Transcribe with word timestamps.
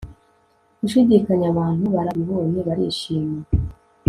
gushidikanya. 0.79 1.47
abantu 1.53 1.85
barabibonye 1.95 2.59
barishima 2.67 3.39